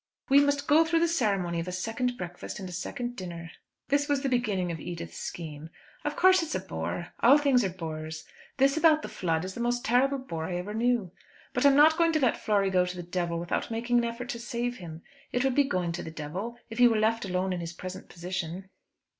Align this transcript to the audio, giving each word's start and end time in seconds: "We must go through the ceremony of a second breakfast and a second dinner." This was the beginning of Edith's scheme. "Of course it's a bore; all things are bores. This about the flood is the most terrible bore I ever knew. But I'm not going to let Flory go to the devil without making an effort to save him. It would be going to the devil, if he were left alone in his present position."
"We 0.29 0.39
must 0.39 0.67
go 0.67 0.83
through 0.83 1.01
the 1.01 1.07
ceremony 1.07 1.59
of 1.59 1.67
a 1.67 1.71
second 1.71 2.17
breakfast 2.17 2.57
and 2.57 2.67
a 2.67 2.71
second 2.71 3.15
dinner." 3.15 3.51
This 3.89 4.09
was 4.09 4.23
the 4.23 4.29
beginning 4.29 4.71
of 4.71 4.79
Edith's 4.79 5.19
scheme. 5.19 5.69
"Of 6.03 6.15
course 6.15 6.41
it's 6.41 6.55
a 6.55 6.59
bore; 6.59 7.09
all 7.19 7.37
things 7.37 7.63
are 7.63 7.69
bores. 7.69 8.25
This 8.57 8.75
about 8.77 9.03
the 9.03 9.07
flood 9.07 9.45
is 9.45 9.53
the 9.53 9.59
most 9.59 9.85
terrible 9.85 10.17
bore 10.17 10.45
I 10.45 10.55
ever 10.55 10.73
knew. 10.73 11.11
But 11.53 11.67
I'm 11.67 11.75
not 11.75 11.99
going 11.99 12.13
to 12.13 12.19
let 12.19 12.35
Flory 12.35 12.71
go 12.71 12.83
to 12.83 12.95
the 12.97 13.03
devil 13.03 13.37
without 13.39 13.69
making 13.69 13.99
an 13.99 14.05
effort 14.05 14.29
to 14.29 14.39
save 14.39 14.77
him. 14.77 15.03
It 15.31 15.43
would 15.43 15.53
be 15.53 15.65
going 15.65 15.91
to 15.91 16.01
the 16.01 16.09
devil, 16.09 16.57
if 16.71 16.79
he 16.79 16.87
were 16.87 16.97
left 16.97 17.23
alone 17.23 17.53
in 17.53 17.59
his 17.59 17.73
present 17.73 18.09
position." 18.09 18.69